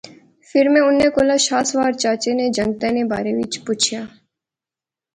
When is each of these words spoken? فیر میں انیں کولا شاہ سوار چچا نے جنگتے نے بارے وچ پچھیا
فیر 0.49 0.65
میں 0.73 0.81
انیں 0.87 1.09
کولا 1.15 1.35
شاہ 1.45 1.63
سوار 1.71 1.91
چچا 2.01 2.31
نے 2.39 2.45
جنگتے 2.57 2.87
نے 2.95 3.03
بارے 3.11 3.31
وچ 3.39 3.53
پچھیا 3.65 4.01